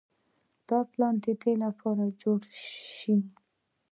دا 0.67 0.79
پلان 0.91 1.15
د 1.23 1.25
دې 1.41 1.53
لپاره 1.63 2.03
جوړ 2.21 2.39
شوی 2.95 3.17